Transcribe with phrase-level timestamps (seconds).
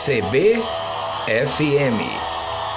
[0.00, 0.62] CBFM.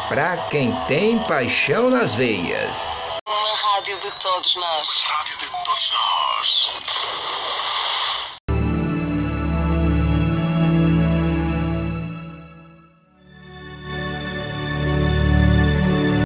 [0.10, 2.92] Pra quem tem paixão nas veias.
[3.26, 4.90] Uma rádio de todos nós.
[5.06, 6.82] Rádio de todos nós.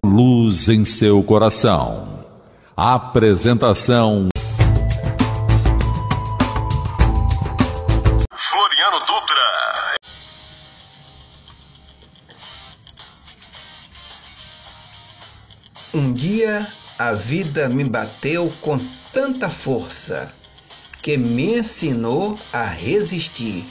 [0.04, 2.24] Luz em seu coração.
[2.76, 4.28] Apresentação
[15.98, 16.64] Um dia
[16.96, 18.78] a vida me bateu com
[19.12, 20.32] tanta força
[21.02, 23.66] que me ensinou a resistir.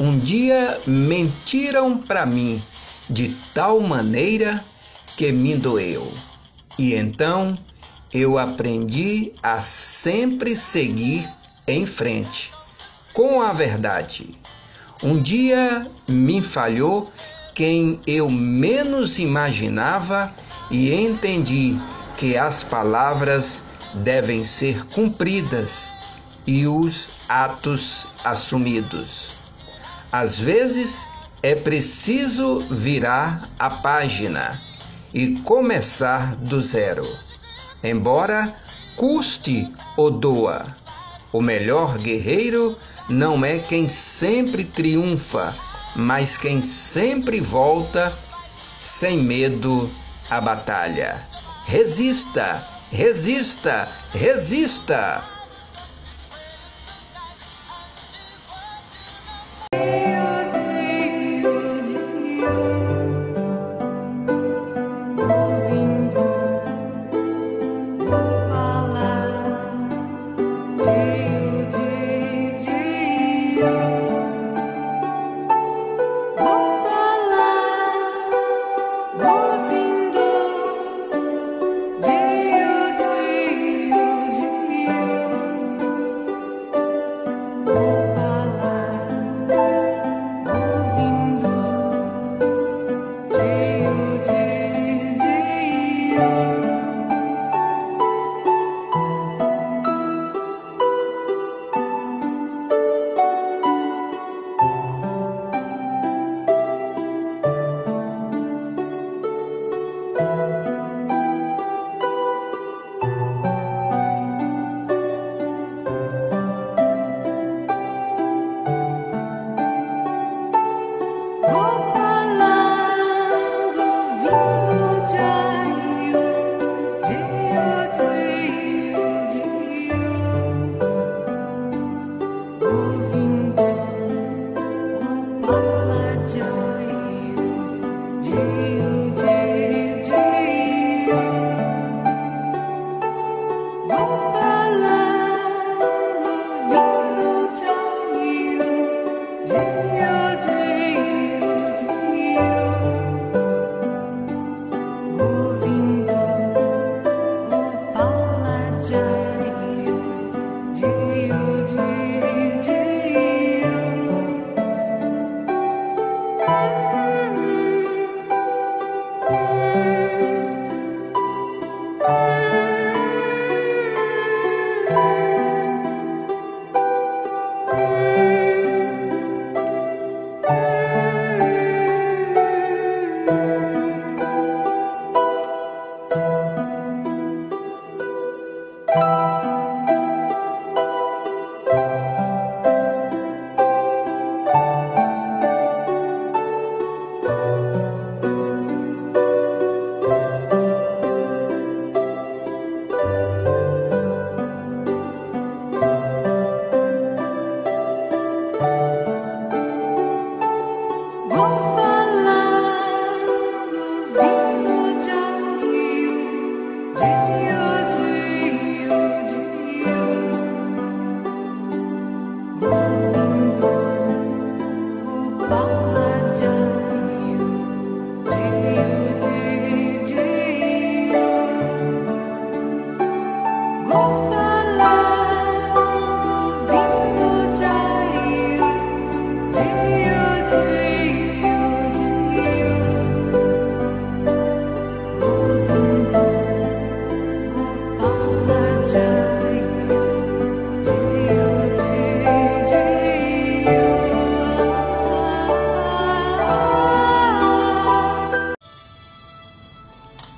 [0.00, 2.64] Um dia mentiram para mim
[3.10, 4.64] de tal maneira
[5.18, 6.10] que me doeu.
[6.78, 7.58] E então
[8.14, 11.28] eu aprendi a sempre seguir
[11.68, 12.50] em frente
[13.12, 14.34] com a verdade.
[15.02, 17.12] Um dia me falhou
[17.54, 20.32] quem eu menos imaginava
[20.72, 21.78] e entendi
[22.16, 23.62] que as palavras
[23.94, 25.90] devem ser cumpridas
[26.46, 29.34] e os atos assumidos.
[30.10, 31.06] Às vezes
[31.42, 34.60] é preciso virar a página
[35.12, 37.06] e começar do zero.
[37.84, 38.54] Embora
[38.96, 40.64] custe ou doa,
[41.32, 45.54] o melhor guerreiro não é quem sempre triunfa,
[45.94, 48.16] mas quem sempre volta
[48.80, 49.90] sem medo
[50.36, 51.20] à batalha.
[51.66, 55.22] Resista, resista, resista!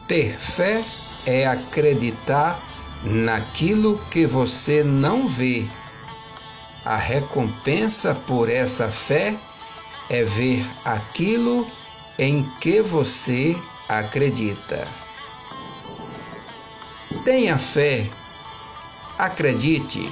[0.06, 0.84] Ter fé
[1.26, 2.73] é acreditar
[3.04, 5.66] naquilo que você não vê.
[6.84, 9.38] A recompensa por essa fé
[10.10, 11.66] é ver aquilo
[12.18, 13.56] em que você
[13.88, 14.86] acredita.
[17.24, 18.06] Tenha fé,
[19.18, 20.10] acredite.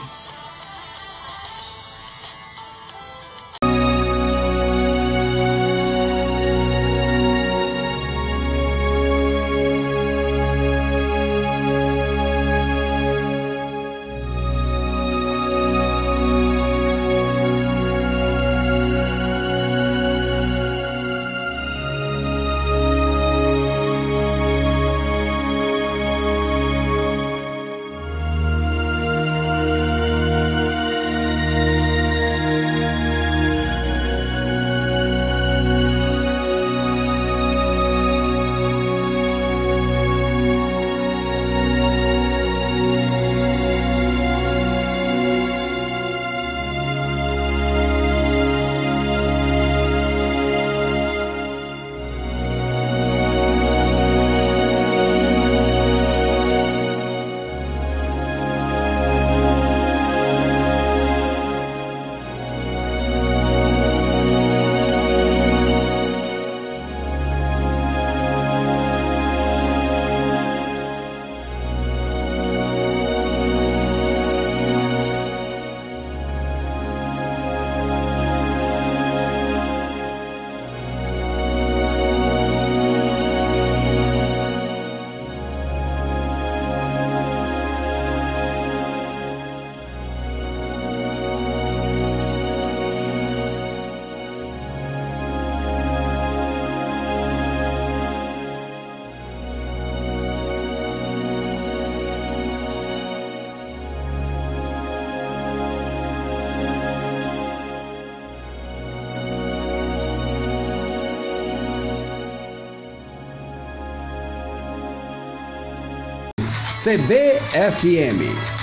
[116.82, 118.61] CBFM